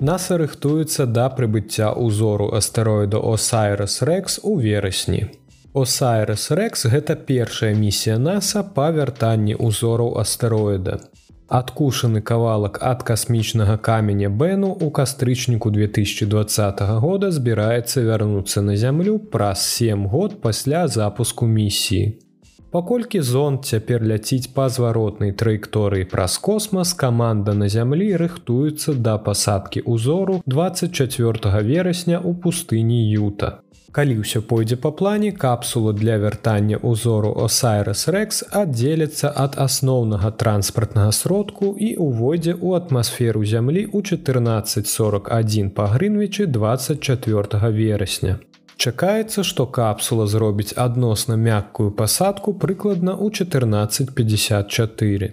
NASA 0.00 0.38
рыхтуецца 0.40 1.04
да 1.10 1.26
прыбыцця 1.28 1.90
ўзору 1.92 2.48
астэроіда 2.56 3.18
Осайрас 3.18 4.00
Рекс 4.00 4.40
у 4.42 4.56
верасні. 4.56 5.26
Осайрас 5.74 6.50
Рекс 6.50 6.86
гэта 6.86 7.16
першая 7.16 7.74
місія 7.74 8.16
NASA 8.16 8.62
па 8.62 8.88
вяртанні 8.94 9.58
ўзораў 9.58 10.16
астэроіда. 10.22 11.02
Адкушаны 11.48 12.20
кавалак 12.20 12.76
ад 12.84 13.02
касмічнага 13.08 13.78
каменя 13.80 14.28
Бэну 14.28 14.68
ў 14.68 14.92
кастрычніку 14.92 15.70
2020 15.72 16.82
года 17.00 17.30
збіраецца 17.32 18.04
вярнуцца 18.04 18.60
на 18.60 18.76
зямлю 18.76 19.16
праз 19.16 19.64
7 19.64 20.04
год 20.12 20.42
пасля 20.44 20.88
запуску 20.88 21.46
місіі. 21.48 22.20
Паколькі 22.68 23.22
зонт 23.24 23.64
цяпер 23.64 24.04
ляціць 24.04 24.52
па 24.52 24.68
зваротнай 24.68 25.32
траекторыі 25.32 26.04
праз 26.04 26.36
космас, 26.36 26.92
каманда 26.92 27.54
на 27.56 27.72
зямлі 27.72 28.12
рыхтуецца 28.20 28.92
да 28.92 29.16
пасадкі 29.16 29.88
ўзору 29.88 30.42
24 30.44 31.64
верасня 31.64 32.20
ў 32.20 32.36
пустыні 32.44 33.00
Юта. 33.08 33.64
Калі 33.92 34.20
ўсё 34.20 34.42
пойдзе 34.44 34.76
па 34.76 34.92
плане, 34.92 35.32
капсула 35.32 35.96
для 35.96 36.20
вяртання 36.20 36.76
ўзору 36.84 37.32
Осайрас 37.44 38.04
Рекс 38.12 38.44
аддзеляцца 38.60 39.32
ад 39.44 39.56
асноўнага 39.56 40.30
транспартнага 40.42 41.12
сродку 41.16 41.72
і 41.72 41.96
ўвойдзе 41.96 42.52
ў 42.52 42.76
атмасферу 42.76 43.40
зямлі 43.48 43.88
ў 43.88 44.04
1441 44.04 45.72
па 45.72 45.88
Грынвічы 45.96 46.52
24 46.52 47.72
верасня. 47.72 48.44
Чакаецца, 48.76 49.40
што 49.42 49.66
капсула 49.66 50.28
зробіць 50.28 50.76
адносна 50.76 51.40
мяккую 51.40 51.96
пасадку 51.96 52.52
прыкладна 52.52 53.16
ў 53.16 53.32
1454. 53.32 55.32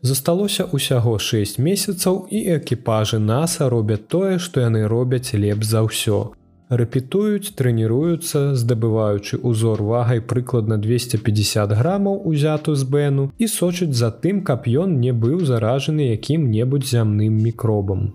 Засталося 0.00 0.64
ўсяго 0.72 1.20
6 1.20 1.60
месяцаў 1.60 2.32
і 2.32 2.56
экіпажы 2.56 3.20
NASAа 3.20 3.68
робяць 3.68 4.08
тое, 4.08 4.40
што 4.40 4.64
яны 4.64 4.88
робяць 4.88 5.36
лепш 5.36 5.76
за 5.76 5.84
ўсё. 5.84 6.39
Рэпетуюць, 6.70 7.52
трэніруюцца, 7.58 8.54
здабываючы 8.54 9.42
ўзор 9.42 9.82
вагай 9.82 10.22
прыкладна 10.22 10.78
250 10.78 11.74
грамаў 11.74 12.22
узяту 12.32 12.74
з 12.78 12.86
бэну 12.86 13.28
і 13.38 13.50
сочыць 13.50 13.92
за 13.98 14.10
тым, 14.14 14.42
каб 14.46 14.70
ён 14.70 14.98
не 15.02 15.12
быў 15.12 15.44
заражаны 15.44 16.14
якім-небудзь 16.14 16.94
зямным 16.94 17.42
мікробам. 17.42 18.12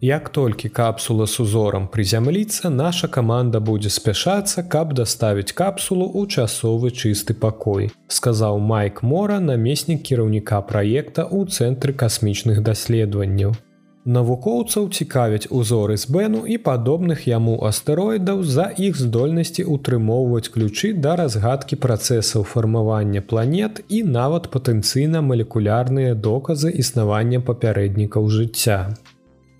Як 0.00 0.28
толькі 0.32 0.68
капсула 0.68 1.26
з 1.26 1.40
узорам 1.40 1.86
прызямліцца, 1.92 2.70
наша 2.70 3.08
каманда 3.08 3.60
будзе 3.60 3.90
спяшацца, 3.92 4.62
каб 4.62 4.94
даставіць 4.94 5.52
капсулу 5.52 6.06
ў 6.08 6.24
часовы 6.24 6.88
чысты 6.88 7.36
пакой, 7.36 7.90
сказаў 8.08 8.62
Майк 8.64 9.02
Мора, 9.02 9.40
намеснік 9.44 10.00
кіраўніка 10.00 10.62
праекта 10.62 11.28
ў 11.28 11.44
цэнтры 11.52 11.92
касмічных 11.92 12.62
даследаванняў. 12.64 13.52
Навукоўцаў 14.04 14.88
цікавяць 14.88 15.50
узоры 15.52 15.96
з 16.00 16.08
бэну 16.08 16.46
і 16.48 16.56
падобных 16.56 17.26
яму 17.28 17.56
астэроідаў 17.68 18.38
за 18.48 18.64
іх 18.72 18.96
здольнасці 18.96 19.64
ўтрымоўваць 19.68 20.48
ключы 20.54 20.92
да 21.06 21.16
разгадкі 21.20 21.76
працэсаў 21.76 22.46
фармавання 22.52 23.20
планет 23.20 23.82
і 23.88 24.00
нават 24.02 24.48
патэнцыйна 24.54 25.20
малекулярныя 25.20 26.14
доказы 26.14 26.72
існавання 26.84 27.40
папярэднікаў 27.40 28.30
жыцця. 28.36 28.78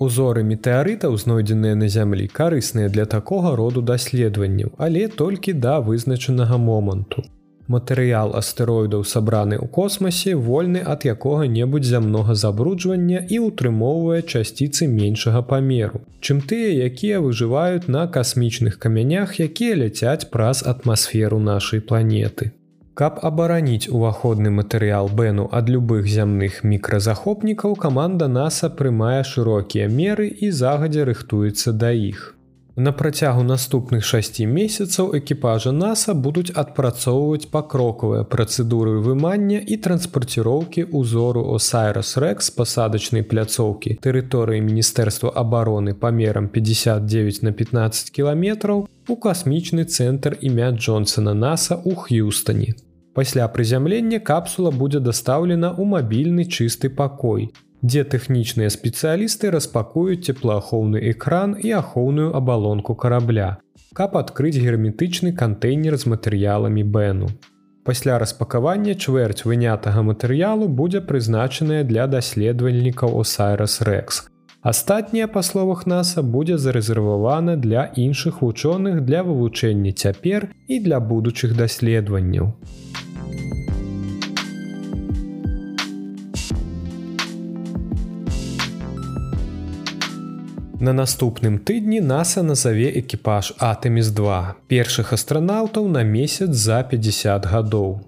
Узоры 0.00 0.42
метэарытаў, 0.48 1.18
знойдзеныя 1.20 1.76
на 1.76 1.88
зямлі, 1.92 2.24
карысныя 2.32 2.88
для 2.88 3.04
такога 3.04 3.52
роду 3.60 3.82
даследаванняў, 3.84 4.72
але 4.78 5.08
толькі 5.08 5.52
да 5.52 5.80
вызначанага 5.80 6.56
моманту. 6.56 7.28
Матэрыял 7.70 8.32
астэроідаў 8.38 9.02
сабраны 9.06 9.56
ў 9.56 9.66
космасе 9.74 10.32
вольны 10.46 10.80
ад 10.94 11.04
якога-небудзь 11.10 11.90
зямнога 11.94 12.34
забруджвання 12.40 13.20
і 13.36 13.38
ўтрымоўвае 13.46 14.22
часціцы 14.22 14.88
меншага 14.94 15.42
памеру, 15.50 16.00
чым 16.18 16.40
тыя, 16.52 16.72
якія 16.90 17.20
выжываюць 17.26 17.86
на 17.96 18.06
касмічных 18.16 18.80
камянях, 18.86 19.38
якія 19.38 19.78
ляцяць 19.84 20.26
праз 20.32 20.64
атмасферу 20.72 21.38
нашай 21.38 21.84
планеты. 21.92 22.50
Каб 22.98 23.22
абараніць 23.30 23.86
уваходны 23.86 24.50
матэрыял 24.50 25.06
бэну 25.22 25.46
ад 25.60 25.70
любых 25.70 26.10
зямных 26.10 26.60
мікразахопнікаў 26.74 27.78
каманда 27.86 28.26
NASAа 28.34 28.74
прымае 28.82 29.22
шырокія 29.22 29.86
меры 29.86 30.26
і 30.26 30.50
загадзя 30.50 31.06
рыхтуецца 31.12 31.78
да 31.84 31.94
іх. 31.94 32.34
На 32.80 32.92
працягу 32.92 33.42
наступных 33.44 34.04
шасці 34.08 34.46
месяцаў 34.48 35.10
экіпажа 35.18 35.70
NASAа 35.78 36.14
будуць 36.26 36.54
адпрацоўваць 36.62 37.50
пакрокавыя 37.52 38.24
працэдуры 38.34 38.94
вымання 39.04 39.58
і 39.74 39.76
транспарціроўкі 39.86 40.86
ўзору 41.00 41.42
Осайрас 41.56 42.14
Рэкс 42.24 42.48
пасадачнай 42.56 43.26
пляцоўкі 43.32 43.98
тэрыторыі 44.06 44.64
міністэрства 44.64 45.34
абароны 45.44 45.92
памерам 45.92 46.48
59 46.48 47.42
на 47.44 47.52
15 47.60 48.08
кіламетраў 48.16 48.86
у 48.88 49.16
касмічны 49.28 49.84
цэнтр 49.84 50.40
імя 50.40 50.72
Джонсона 50.72 51.36
NASAа 51.36 51.84
ў 51.84 51.92
Х'юстане. 52.00 52.80
Пасля 53.12 53.44
прызямлення 53.52 54.24
капсула 54.24 54.72
будзе 54.72 55.04
дастаўлена 55.04 55.76
ў 55.76 55.84
мабільны 55.84 56.48
чысты 56.48 56.88
пакой, 56.88 57.52
дзе 57.82 58.04
тэхнічныя 58.04 58.70
спецыялісты 58.70 59.50
распакуюць 59.54 60.24
цеплаахоўны 60.30 61.00
экран 61.10 61.56
і 61.58 61.72
ахоўную 61.80 62.32
абалонку 62.36 62.94
карабля, 62.94 63.58
каб 63.94 64.16
адкрыць 64.16 64.58
герметычны 64.58 65.32
кантэйнер 65.32 65.96
з 65.96 66.12
матэрыяламі 66.14 66.84
бэну. 66.84 67.30
Пасля 67.84 68.18
распакавання 68.22 68.94
чвэрць 68.94 69.46
вынятага 69.48 70.02
матэрыялу 70.04 70.68
будзе 70.68 71.00
прызначаная 71.00 71.84
для 71.84 72.06
даследавальнікаў 72.06 73.16
Осайрас 73.20 73.80
Рэкс. 73.80 74.28
Астатняе 74.60 75.26
па 75.26 75.40
словах 75.40 75.86
NASAа 75.88 76.22
будзе 76.22 76.58
зарэзервавана 76.60 77.56
для 77.56 77.88
іншых 77.96 78.42
вучоных 78.44 79.00
для 79.08 79.22
вывучэння 79.24 79.92
цяпер 79.96 80.50
і 80.68 80.80
для 80.84 81.00
будучых 81.00 81.56
даследаванняў. 81.56 82.52
На 90.82 90.92
наступным 90.96 91.58
тыдні 91.60 91.98
NASAа 92.00 92.40
назаве 92.40 92.88
экіпаж 93.00 93.50
Атэміс-2, 93.60 94.36
першых 94.72 95.12
астранаўтаў 95.12 95.88
на 95.92 96.04
месяц 96.08 96.48
за 96.56 96.80
50 96.82 97.44
гадоў. 97.44 98.00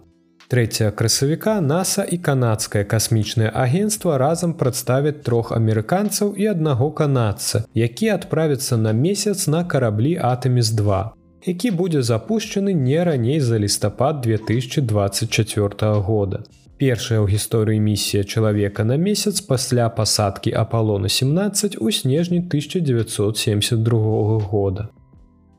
3 0.49 0.89
красавіка 0.97 1.61
NASAа 1.61 2.09
і 2.09 2.19
канадскае 2.19 2.85
касмічнае 2.89 3.53
агенцтва 3.53 4.17
разам 4.17 4.55
прадставяць 4.57 5.21
трох 5.21 5.53
амерыканцаў 5.53 6.33
і 6.33 6.49
аднаго 6.57 6.89
канадца, 6.97 7.65
які 7.75 8.09
адправяцца 8.09 8.81
на 8.81 8.97
месяц 8.97 9.47
на 9.47 9.65
караблі 9.65 10.17
Атэміс-2, 10.17 11.05
які 11.47 11.71
будзе 11.71 12.03
запущены 12.03 12.73
не 12.73 13.05
раней 13.05 13.41
за 13.41 13.59
лістапад 13.59 14.21
2024 14.21 16.01
года 16.01 16.45
першая 16.83 17.23
ў 17.23 17.31
гісторыі 17.31 17.79
місія 17.79 18.27
чалавека 18.27 18.83
на 18.83 18.99
месяц 18.99 19.39
пасля 19.47 19.87
пасадкі 19.89 20.51
Апалона 20.59 21.09
17 21.09 21.79
у 21.79 21.93
снежні 21.93 22.39
1972 22.39 24.39
года. 24.51 24.89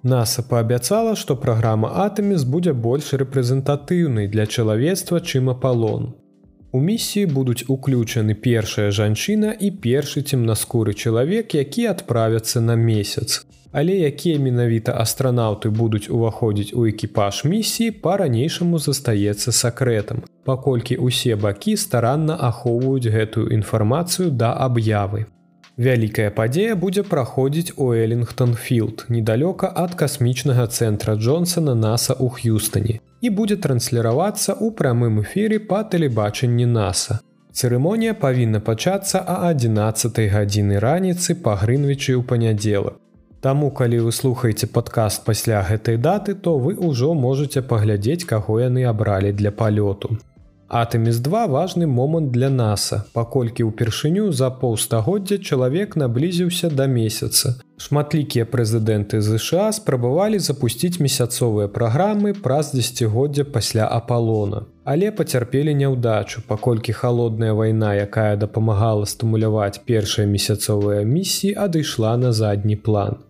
NASAа 0.04 0.44
паабяцала, 0.44 1.16
што 1.16 1.40
праграма 1.40 1.88
Атэміс 2.06 2.44
будзе 2.44 2.74
больш 2.74 3.14
рэпрэзентатыўнай 3.16 4.28
для 4.28 4.46
чалавецтва, 4.46 5.24
чым 5.24 5.50
Апалон. 5.56 6.12
У 6.76 6.84
місіі 6.84 7.32
будуць 7.32 7.64
уключаны 7.72 8.36
першая 8.36 8.92
жанчына 8.92 9.56
і 9.56 9.72
першы 9.80 10.28
цемнаскуры 10.28 10.92
чалавек, 10.92 11.56
які 11.56 11.88
адправяцца 11.96 12.60
на 12.60 12.76
месяц 12.76 13.48
але 13.74 13.98
якія 14.08 14.40
менавіта 14.40 14.94
астранаўты 15.04 15.74
будуць 15.82 16.08
уваходзіць 16.08 16.74
у 16.78 16.86
экіпаж 16.90 17.44
місіі 17.50 17.98
па-ранейшаму 18.06 18.80
застаецца 18.86 19.52
сакрэтам, 19.52 20.24
паколькі 20.46 21.02
ўсе 21.02 21.36
бакі 21.36 21.74
старанна 21.86 22.38
ахоўваюць 22.50 23.10
гэтую 23.18 23.50
інфармацыю 23.58 24.30
да 24.30 24.54
аб'явы. 24.68 25.26
Вялікая 25.78 26.30
падзея 26.30 26.76
будзе 26.78 27.02
праходзіць 27.02 27.74
у 27.82 27.90
Эллингтон-філд, 27.98 29.10
недалёка 29.10 29.74
ад 29.74 29.98
касмічнага 29.98 30.70
цэнтра 30.70 31.18
Джонсона 31.18 31.74
NASAа 31.74 32.22
ў 32.22 32.30
Х'юстане 32.30 33.02
і 33.26 33.30
будзе 33.34 33.58
трансліравацца 33.58 34.54
ў 34.54 34.70
прамым 34.78 35.22
эфіры 35.26 35.58
па 35.58 35.82
тэлебачанні 35.82 36.70
NASAа. 36.70 37.18
Цырымонія 37.54 38.14
павінна 38.14 38.62
пачацца 38.62 39.26
а 39.26 39.50
11 39.50 40.22
гадзіны 40.30 40.78
раніцы 40.78 41.34
па 41.42 41.58
грынвічы 41.58 42.14
ў 42.18 42.22
панядзелак. 42.22 43.03
Таму 43.44 43.72
калі 43.76 43.98
вы 44.08 44.12
слухаеце 44.16 44.68
падкаст 44.72 45.26
пасля 45.28 45.64
гэтай 45.70 45.98
даты, 45.98 46.34
то 46.34 46.58
вы 46.58 46.76
ўжо 46.80 47.14
можете 47.14 47.62
паглядзець, 47.62 48.24
каго 48.24 48.62
яны 48.62 48.86
абралі 48.88 49.34
для 49.36 49.52
палёту. 49.52 50.16
Атэміс-2 50.74 51.50
важны 51.52 51.86
момант 51.86 52.32
для 52.32 52.48
NASAа, 52.48 53.04
паколькі 53.14 53.68
ўпершыню 53.68 54.32
за 54.32 54.48
паўстагоддзя 54.62 55.38
чалавек 55.38 55.98
наблізіўся 56.00 56.70
да 56.72 56.88
месяца. 56.88 57.60
Шматлікія 57.78 58.48
прэзідэнты 58.48 59.20
ЗША 59.20 59.68
спрабавалі 59.76 60.40
запусціць 60.40 61.04
месяцовыя 61.04 61.68
праграмы 61.68 62.32
праз 62.48 62.72
дзесяцігоддзя 62.72 63.44
пасля 63.44 63.90
апалона. 63.92 64.64
Але 64.88 65.12
пацярпелі 65.12 65.76
няўдачу, 65.84 66.48
паколькі 66.48 66.96
халодная 66.96 67.52
вайна, 67.52 67.92
якая 68.08 68.40
дапамагала 68.40 69.04
стымуляваць 69.04 69.84
першыя 69.84 70.26
месяцовыя 70.26 71.04
місіі, 71.04 71.54
адышла 71.68 72.16
на 72.18 72.32
задні 72.32 72.80
план. 72.80 73.22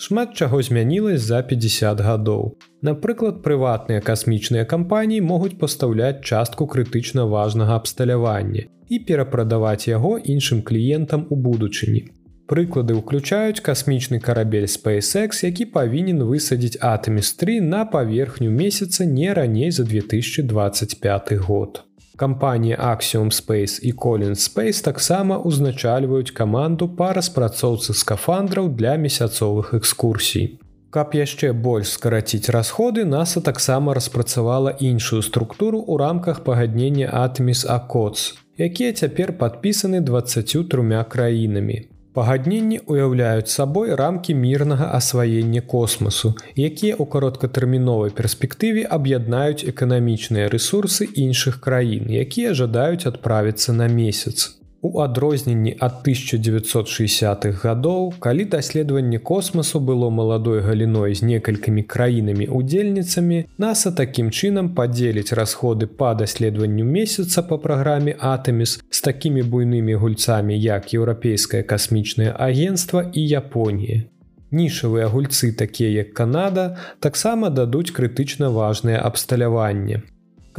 Шмат 0.00 0.34
чаго 0.34 0.62
змянілась 0.62 1.20
за 1.20 1.42
50 1.42 2.00
гадоў. 2.00 2.54
Напрыклад, 2.82 3.42
прыватныя 3.42 3.98
касмічныя 3.98 4.64
кампаніі 4.64 5.24
могуць 5.26 5.58
пастаўляць 5.58 6.22
частку 6.22 6.68
крытычна 6.70 7.24
важнага 7.26 7.74
абсталявання 7.74 8.62
і 8.88 8.98
перапрадаваць 9.08 9.88
яго 9.90 10.12
іншым 10.18 10.62
кліентам 10.62 11.26
у 11.30 11.36
будучыні. 11.36 12.04
Прыклады 12.46 12.94
ўключаюць 12.94 13.60
касмічны 13.60 14.22
карабель 14.22 14.70
SpaceX, 14.70 15.42
які 15.44 15.66
павінен 15.74 16.22
высадзіць 16.30 16.78
Атэміс3 16.78 17.60
на 17.60 17.84
паверхню 17.84 18.54
месяца 18.54 19.04
не 19.04 19.34
раней 19.34 19.70
за 19.70 19.84
2025 19.84 21.32
год. 21.42 21.87
Кампанія 22.18 22.76
Axiom 22.76 23.30
Space 23.30 23.78
і 23.82 23.92
Colin 23.94 24.34
Space 24.34 24.82
таксама 24.84 25.38
ўзначальваюць 25.38 26.34
каманду 26.34 26.88
па 27.00 27.12
распрацоўцы 27.14 27.94
скафандраў 27.94 28.74
для 28.74 28.96
месяцовых 28.98 29.70
экскурсій. 29.78 30.58
Каб 30.90 31.14
яшчэ 31.14 31.52
больш 31.52 31.94
скараціць 31.94 32.50
расходы, 32.50 33.04
NASAа 33.04 33.42
таксама 33.50 33.94
распрацавала 33.94 34.74
іншую 34.80 35.22
структуру 35.22 35.78
ў 35.78 35.94
рамках 36.02 36.42
пагаднення 36.42 37.06
Атміс 37.12 37.62
Акоц, 37.70 38.34
якія 38.58 38.92
цяпер 38.92 39.38
падпісаны 39.38 40.00
23 40.00 41.04
краінамі. 41.06 41.78
Пагадненні 42.18 42.80
ўяўляюць 42.90 43.50
сабой 43.52 43.94
рамкі 43.94 44.34
мірнага 44.34 44.88
асваення 44.96 45.60
космасу, 45.74 46.32
якія 46.56 46.98
ў 46.98 47.06
кароткатэрміновай 47.12 48.10
перспектыве 48.10 48.82
аб'яднаюць 48.98 49.62
эканамічныя 49.62 50.50
рэсурсы 50.50 51.06
іншых 51.14 51.62
краін, 51.62 52.10
якія 52.10 52.58
жадаюць 52.58 53.06
адправіцца 53.06 53.78
на 53.80 53.86
месяц. 53.86 54.57
У 54.80 55.00
адрозненні 55.02 55.72
ад 55.82 56.06
1960-х 56.06 57.66
гадоў, 57.66 58.12
калі 58.22 58.44
даследаванне 58.44 59.18
космасу 59.18 59.80
было 59.80 60.10
маладой 60.10 60.60
галіной 60.62 61.14
з 61.18 61.22
некалькімі 61.26 61.82
краінамі 61.82 62.46
удзельніцамі, 62.46 63.38
NASAа 63.58 63.92
такім 63.98 64.30
чынам 64.30 64.68
падзеліць 64.78 65.34
расходы 65.34 65.88
па 65.90 66.12
даследаванню 66.14 66.84
месяца 66.86 67.42
па 67.42 67.58
праграме 67.58 68.14
Атэміс 68.20 68.78
з 68.90 69.00
такімі 69.02 69.42
буйнымі 69.42 69.98
гульцамі, 69.98 70.54
як 70.54 70.94
еўрапейскае 70.94 71.62
касмічнае 71.62 72.30
агенцтва 72.30 73.10
і 73.12 73.26
Японія. 73.26 74.04
Нішавыя 74.50 75.10
гульцы, 75.10 75.50
такія 75.58 75.90
як 75.90 76.14
Канада, 76.14 76.78
таксама 77.00 77.50
дадуць 77.50 77.90
крытычна 77.90 78.54
важнае 78.54 79.02
абсталяванне. 79.02 80.02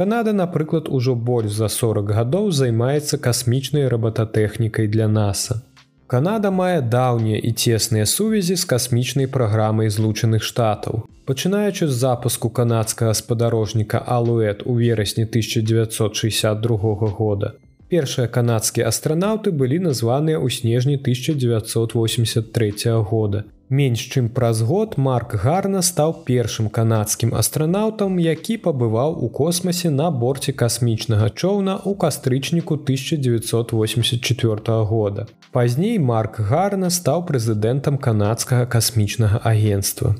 Канада, 0.00 0.32
напрыклад, 0.32 0.88
ужо 0.88 1.14
больш 1.14 1.52
за 1.52 1.68
40 1.68 2.10
гадоў 2.16 2.46
займаецца 2.56 3.18
касмічнай 3.20 3.84
рабататэхнікай 3.92 4.88
для 4.88 5.08
NASAа. 5.16 5.60
Канада 6.06 6.50
мае 6.50 6.80
даўнія 6.94 7.36
і 7.36 7.52
цесныя 7.52 8.06
сувязі 8.06 8.56
з 8.56 8.64
касмічнай 8.70 9.28
праграмай 9.34 9.92
злучаных 9.92 10.42
штатаў. 10.42 11.04
Пачынаючы 11.28 11.84
з 11.88 11.92
запуску 11.92 12.48
канадскага 12.48 13.12
спадарожніка 13.12 14.00
Алуэт 14.16 14.64
у 14.64 14.80
верасні 14.80 15.28
1962 15.28 17.12
года. 17.20 17.52
Першыя 17.92 18.26
канадскія 18.40 18.88
астранаўты 18.88 19.52
былі 19.52 19.84
названыя 19.84 20.40
ў 20.40 20.48
снежні 20.48 20.96
1983 20.96 22.72
года. 23.12 23.44
Менш 23.70 24.02
чым 24.10 24.26
праз 24.34 24.66
год 24.66 24.98
Марк 24.98 25.38
Гарна 25.42 25.78
стаў 25.86 26.26
першым 26.26 26.66
канадскім 26.74 27.30
астранаўтам, 27.40 28.18
які 28.18 28.56
пабываў 28.64 29.12
у 29.14 29.28
космасе 29.30 29.90
на 29.94 30.10
борце 30.10 30.52
касмічнага 30.62 31.30
чоўна 31.30 31.78
ў 31.78 31.94
кастрычніку 31.94 32.74
1984 32.74 34.82
года. 34.90 35.26
Пазней 35.52 35.98
Марк 35.98 36.40
Гарна 36.50 36.90
стаў 36.90 37.26
прэзідэнтам 37.30 37.98
канадскага 37.98 38.66
касмічнага 38.66 39.38
агенства. 39.38 40.16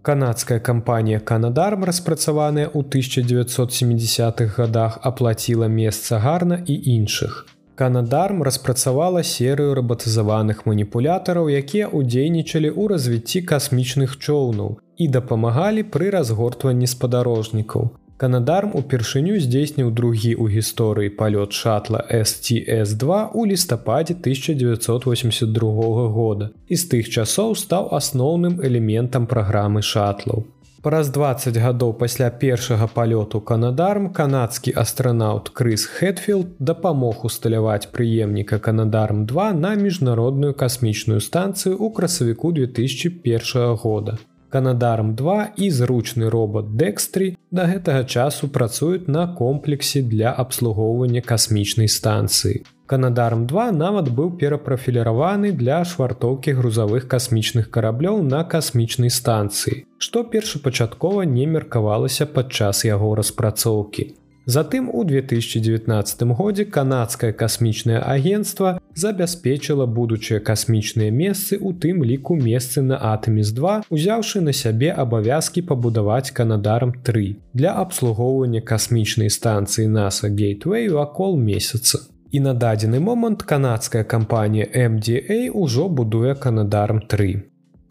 Канадская 0.00 0.60
кампанія 0.60 1.20
Канадарм, 1.20 1.84
распрацаваная 1.84 2.68
ў 2.72 2.88
1970-х 2.88 4.56
годах, 4.56 4.98
аплаціла 5.02 5.68
месца 5.68 6.18
гарна 6.24 6.64
і 6.64 6.72
іншых. 6.96 7.46
Канадарм 7.74 8.42
распрацавала 8.46 9.24
серыю 9.26 9.74
рабатызаваных 9.74 10.62
маніпулятараў, 10.66 11.50
якія 11.50 11.90
ўдзейнічалі 11.90 12.70
ў 12.70 12.82
развіцці 12.94 13.42
касмічных 13.50 14.14
чоўнаў 14.14 14.78
і 14.94 15.08
дапамагалі 15.16 15.82
пры 15.96 16.14
разгортванні 16.14 16.86
спадарожнікаў. 16.86 17.90
Канадарм 18.14 18.70
упершыню 18.78 19.40
здзейсніў 19.42 19.90
другі 19.90 20.38
ў 20.38 20.54
гісторыі 20.54 21.10
палёт 21.18 21.50
шатла 21.50 22.06
STS2 22.14 23.34
у 23.34 23.42
лістападзе 23.42 24.14
1982 24.22 26.08
года 26.14 26.52
і 26.70 26.78
з 26.78 26.90
тых 26.94 27.10
часоў 27.10 27.58
стаў 27.58 27.90
асноўным 27.98 28.62
элементам 28.62 29.26
праграмы 29.26 29.82
шатлаў. 29.82 30.46
Праз 30.84 31.08
20 31.08 31.56
гадоў 31.64 31.92
пасля 31.96 32.26
першага 32.40 32.86
палёту 32.94 33.38
канадарм 33.50 34.08
канадскі 34.18 34.74
астранаўт 34.82 35.46
Крыс 35.60 35.86
Хэтфілд 35.88 36.50
дапамог 36.70 37.24
усталяваць 37.24 37.88
прыемніка 37.94 38.58
канадарм 38.66 39.22
2 39.30 39.46
на 39.62 39.70
міжнародную 39.80 40.52
касмічную 40.52 41.24
станцыю 41.24 41.80
ў 41.80 41.88
красавіку 41.88 42.52
2001 42.52 43.80
года. 43.80 44.18
Канадарм 44.52 45.16
2 45.16 45.56
і 45.56 45.70
зручны 45.72 46.28
робот 46.28 46.76
Дэкстрі 46.76 47.32
да 47.48 47.64
гэтага 47.64 48.04
часу 48.04 48.52
працуюць 48.52 49.08
на 49.08 49.24
комплексе 49.40 50.04
для 50.04 50.36
абслугоўвання 50.36 51.24
касмічнай 51.24 51.88
станцыі. 51.88 52.60
Канадарм 52.86 53.46
2 53.46 53.70
нават 53.72 54.10
быў 54.16 54.34
перапрафіліраваны 54.40 55.52
для 55.60 55.78
швартоўкі 55.88 56.52
грузавых 56.58 57.06
касмічных 57.08 57.70
караблёў 57.76 58.20
на 58.22 58.42
касмічнай 58.44 59.08
станцыі, 59.08 59.86
што 59.96 60.24
першапачаткова 60.34 61.24
не 61.24 61.46
меркавалася 61.46 62.26
падчас 62.26 62.84
яго 62.84 63.14
распрацоўкі. 63.22 64.06
Затым 64.44 64.90
у 64.92 65.04
2019 65.08 66.22
годзе 66.36 66.64
канадскае 66.68 67.32
касмічнае 67.32 68.04
агенцтва 68.04 68.76
забяспечыла 68.92 69.86
будучыя 69.86 70.44
касмічныя 70.44 71.08
месцы 71.08 71.56
у 71.56 71.72
тым 71.72 72.04
ліку 72.04 72.36
месцы 72.36 72.84
на 72.84 73.00
Атэміс2, 73.00 73.88
узяўшы 73.88 74.44
на 74.44 74.52
сябе 74.52 74.92
абавязкі 74.92 75.62
пабудаваць 75.62 76.36
канадарм 76.36 76.92
3 77.00 77.36
для 77.54 77.72
абслугоўвання 77.72 78.60
касмічнай 78.60 79.30
станцыі 79.30 79.88
NASAа 79.88 80.28
Гейтвей 80.28 80.92
вакол 80.92 81.40
месяца 81.40 82.12
і 82.34 82.40
на 82.42 82.52
дадзены 82.66 82.98
момант 82.98 83.42
канадская 83.46 84.02
кампанія 84.02 84.66
MDA 84.66 85.54
ўжо 85.54 85.88
будуе 85.88 86.34
канадарм 86.34 87.00
3. 87.06 87.42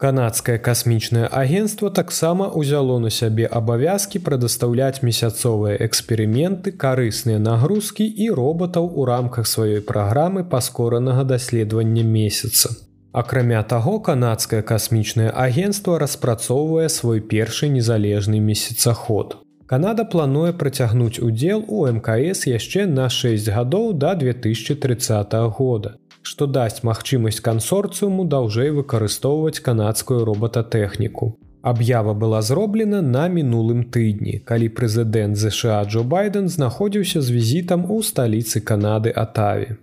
Канадскае 0.04 0.58
касмічнае 0.58 1.28
агенцтва 1.32 1.88
таксама 1.88 2.48
ўзяло 2.52 2.98
на 3.00 3.08
сябе 3.08 3.46
абавязкі 3.60 4.20
прадастаўляць 4.26 5.00
месяцовыя 5.00 5.78
эксперыменты, 5.86 6.74
карысныя 6.84 7.38
нагрузкі 7.38 8.04
і 8.04 8.28
роботаў 8.40 8.90
у 8.90 9.06
рамках 9.08 9.48
сваёй 9.48 9.80
праграмы 9.80 10.44
паскоранага 10.44 11.24
даследавання 11.24 12.04
месяца. 12.04 12.74
Акрамя 13.14 13.62
таго, 13.62 14.00
канадскае 14.00 14.60
касмічнае 14.66 15.30
агенцтва 15.30 15.98
распрацоўвае 16.02 16.88
свой 16.90 17.20
першы 17.22 17.70
незалежны 17.70 18.40
месяцаход. 18.42 19.43
Канада 19.66 20.04
плануе 20.04 20.52
працягнуць 20.52 21.18
удзел 21.18 21.64
у 21.68 21.86
мкс 21.88 22.46
яшчэ 22.46 22.86
на 22.86 23.08
6 23.08 23.48
гадоў 23.48 23.92
да 23.92 24.14
2030 24.14 25.32
года 25.58 25.96
што 26.24 26.46
дасць 26.56 26.82
магчымасць 26.88 27.40
кансорцыуму 27.46 28.24
даўжэй 28.34 28.70
выкарыстоўваць 28.76 29.62
канадскую 29.64 30.20
роботатэхніку. 30.28 31.32
Аб'ява 31.62 32.14
была 32.14 32.42
зроблена 32.42 33.00
на 33.02 33.28
мінулым 33.28 33.84
тыдні, 33.96 34.40
калі 34.48 34.68
прэзідэнт 34.78 35.36
ЗША 35.36 35.84
Джо 35.88 36.04
байден 36.04 36.48
знаходзіўся 36.48 37.20
з 37.24 37.36
візітам 37.36 37.90
у 37.90 38.02
сталіцы 38.02 38.60
Канады 38.60 39.12
Атаве. 39.24 39.76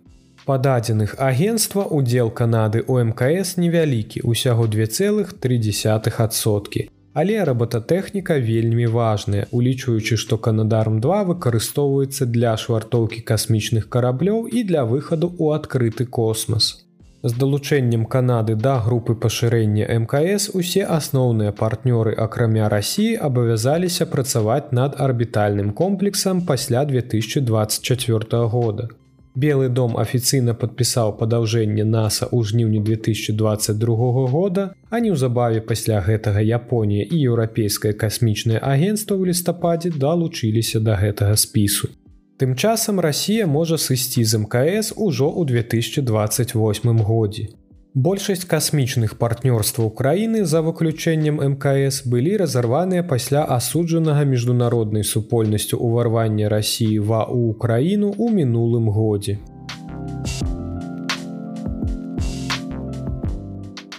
Па 0.46 0.58
дадзеных 0.58 1.15
агенства 1.17 1.86
удзел 1.86 2.30
Канады 2.30 2.84
у 2.88 2.98
мкс 3.02 3.58
невялікі 3.58 4.26
усяго 4.26 4.65
2,3соткі 4.65 6.89
Але 7.13 7.43
роботатэхніка 7.45 8.38
вельмі 8.39 8.86
важная, 8.88 9.47
улічваючы, 9.52 10.15
што 10.15 10.38
Канадарм 10.38 11.02
2 11.04 11.24
выкарыстоўваецца 11.32 12.26
для 12.26 12.56
швартоўкі 12.56 13.24
касмічных 13.32 13.89
караблёў 13.95 14.47
і 14.47 14.63
для 14.69 14.86
выхаду 14.86 15.28
ў 15.28 15.60
адкрыты 15.60 16.06
космас. 16.06 16.86
З 17.24 17.34
далучэннем 17.41 18.06
Канады 18.06 18.56
да 18.56 18.80
групы 18.80 19.13
пашырэння 19.13 19.91
МКС 20.04 20.56
усе 20.62 20.88
асноўныя 20.88 21.52
партнёры 21.52 22.15
акрамя 22.15 22.71
рассіі 22.71 23.19
абавязаліся 23.28 24.08
працаваць 24.15 24.71
над 24.71 24.95
арбітальным 24.97 25.76
комплексам 25.84 26.41
пасля 26.47 26.86
2024 26.86 28.47
года. 28.56 28.89
Белы 29.36 29.70
дом 29.70 29.96
афіцыйна 29.96 30.54
падпісаў 30.62 31.13
падаўжэнне 31.20 31.86
NASAа 31.88 32.28
ў 32.36 32.52
жніўні 32.52 32.82
2022 32.84 34.28
года, 34.28 34.65
а 34.91 35.00
неўзабаве 35.00 35.62
пасля 35.63 36.02
гэтага 36.04 36.44
Японія 36.44 37.08
і 37.08 37.22
еўрапейскае 37.32 37.94
касмічнае 37.96 38.60
агенцтва 38.60 39.15
ў 39.15 39.32
лістападзе 39.32 39.96
далучыліся 39.96 40.84
да 40.84 41.00
гэтага 41.00 41.39
спісу. 41.39 41.88
Тым 42.36 42.60
часам 42.60 43.00
Расія 43.00 43.48
можа 43.48 43.80
сысці 43.80 44.26
з 44.28 44.36
МКС 44.44 44.91
ужо 44.98 45.32
ў 45.32 45.48
2028 45.48 47.00
годзе. 47.00 47.48
Большасць 47.94 48.46
касмічных 48.48 49.18
партнёрстваў 49.20 49.90
краіны 49.92 50.46
за 50.48 50.62
выключэннем 50.64 51.42
мкс 51.44 52.08
былі 52.08 52.38
разарваныя 52.40 53.04
пасля 53.04 53.44
асуджанага 53.44 54.24
міжнароднай 54.24 55.04
супольнасцю 55.04 55.76
ўварвання 55.76 56.48
рассіі 56.48 57.04
ва 57.04 57.28
ў 57.28 57.52
украіну 57.52 58.16
ў 58.16 58.32
мінулым 58.32 58.88
годзе. 58.96 59.44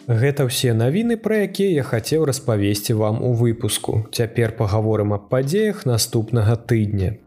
Гэта 0.08 0.48
ўсе 0.48 0.72
навіны, 0.72 1.20
пра 1.20 1.44
якія 1.44 1.76
я 1.76 1.84
хацеў 1.84 2.24
распавесці 2.24 2.96
вам 2.96 3.20
у 3.20 3.36
выпуску. 3.36 4.08
Цяпер 4.08 4.56
пагаворым 4.56 5.12
аб 5.12 5.28
падзеях 5.28 5.84
наступнага 5.84 6.56
тыдня. 6.56 7.20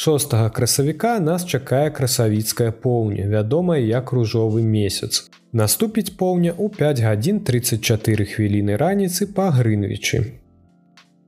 6 0.00 0.34
красавіка 0.52 1.20
нас 1.20 1.44
чакае 1.44 1.90
красавіцкая 1.90 2.72
поўня, 2.72 3.26
вядомая 3.28 3.80
як 3.80 4.12
ружовы 4.16 4.62
месяц. 4.64 5.28
Наступіць 5.52 6.16
поўня 6.16 6.54
ў 6.56 6.72
5 6.72 7.00
гадзін 7.04 7.40
34 7.44 8.24
хвіліны 8.30 8.78
раніцы 8.80 9.28
па 9.28 9.50
грынвічы. 9.52 10.20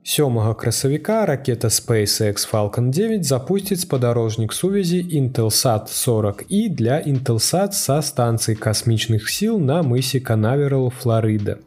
Сёмага 0.01 0.55
красавіка 0.57 1.25
ракета 1.29 1.69
SpaceX 1.69 2.49
Falcon 2.49 2.89
9 2.89 3.21
запусціць 3.21 3.85
спадарожнік 3.85 4.53
сувязі 4.53 5.05
Intelsat 5.21 5.93
40 5.93 6.43
і 6.49 6.69
для 6.69 6.97
Intelsat 6.97 7.77
са 7.77 8.01
станцыі 8.01 8.57
касмічных 8.57 9.29
сіл 9.29 9.59
на 9.59 9.83
мысе 9.83 10.19
Канаверал 10.19 10.89
Флорыда. 10.89 11.59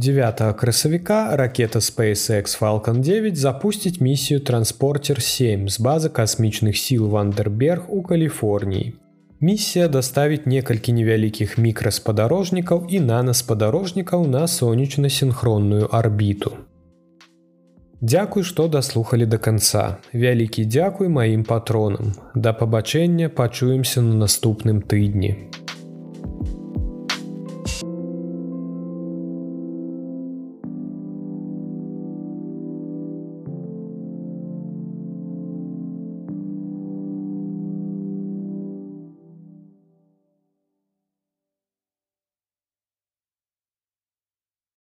9 0.00 0.42
красавіка 0.56 1.36
ракета 1.36 1.78
SpaceX 1.78 2.60
Falcon 2.60 3.00
9 3.00 3.36
запусціць 3.36 4.00
місію 4.00 4.40
транспортер 4.40 5.22
7 5.22 5.68
з 5.68 5.80
базы 5.80 6.08
касмічных 6.08 6.76
сіл 6.76 7.08
Вандерберг 7.08 7.82
у 7.88 8.02
Каліфорніі. 8.02 8.94
Місія 9.40 9.88
даставіць 9.88 10.46
некалькі 10.46 10.92
невялікіх 10.92 11.58
мікраспадарожнікаў 11.58 12.86
і 12.88 13.00
нанаспадарожнікаў 13.00 14.26
на 14.26 14.46
сонечна-сінхронную 14.46 15.88
арбіту. 15.92 16.52
Дзякуй, 18.00 18.42
што 18.42 18.68
даслухалі 18.68 19.26
да 19.26 19.38
канца. 19.38 19.96
Вялікі 20.14 20.64
дзякуй 20.64 21.08
маім 21.08 21.44
патронам. 21.44 22.14
Да 22.34 22.52
пабачэння 22.52 23.28
пачуемся 23.28 24.00
на 24.00 24.14
наступным 24.14 24.80
тыдні. 24.80 25.36